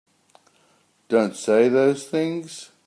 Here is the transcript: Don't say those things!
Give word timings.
Don't 1.09 1.35
say 1.35 1.69
those 1.69 2.07
things! 2.07 2.71